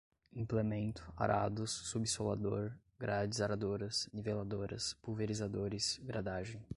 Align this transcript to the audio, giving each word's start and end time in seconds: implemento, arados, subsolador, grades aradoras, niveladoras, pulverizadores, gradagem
implemento, 0.33 1.03
arados, 1.15 1.69
subsolador, 1.69 2.71
grades 2.97 3.39
aradoras, 3.39 4.09
niveladoras, 4.11 4.95
pulverizadores, 5.03 5.99
gradagem 6.03 6.59